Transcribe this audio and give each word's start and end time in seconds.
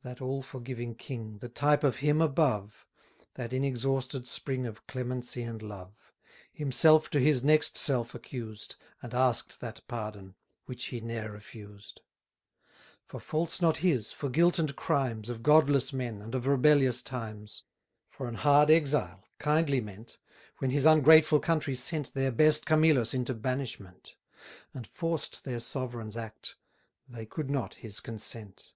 That 0.00 0.22
all 0.22 0.40
forgiving 0.42 0.94
king, 0.94 1.36
The 1.40 1.50
type 1.50 1.84
of 1.84 1.96
Him 1.96 2.22
above, 2.22 2.86
That 3.34 3.52
inexhausted 3.52 4.26
spring 4.26 4.64
Of 4.66 4.86
clemency 4.86 5.42
and 5.42 5.60
love; 5.62 6.14
Himself 6.50 7.10
to 7.10 7.20
his 7.20 7.44
next 7.44 7.76
self 7.76 8.14
accused, 8.14 8.76
And 9.02 9.12
asked 9.12 9.60
that 9.60 9.86
pardon 9.86 10.34
which 10.64 10.86
he 10.86 11.02
ne'er 11.02 11.32
refused: 11.32 12.00
For 13.04 13.20
faults 13.20 13.60
not 13.60 13.76
his, 13.84 14.12
for 14.12 14.30
guilt 14.30 14.58
and 14.58 14.74
crimes 14.74 15.28
Of 15.28 15.42
godless 15.42 15.92
men, 15.92 16.22
and 16.22 16.34
of 16.34 16.46
rebellious 16.46 17.02
times: 17.02 17.64
For 18.08 18.28
an 18.28 18.36
hard 18.36 18.70
exile, 18.70 19.26
kindly 19.38 19.82
meant, 19.82 20.16
When 20.60 20.70
his 20.70 20.86
ungrateful 20.86 21.38
country 21.40 21.74
sent 21.74 22.14
Their 22.14 22.32
best 22.32 22.64
Camillus 22.64 23.12
into 23.12 23.34
banishment: 23.34 24.14
And 24.72 24.86
forced 24.86 25.44
their 25.44 25.60
sovereign's 25.60 26.16
act 26.16 26.56
they 27.06 27.26
could 27.26 27.50
not 27.50 27.74
his 27.74 28.00
consent. 28.00 28.72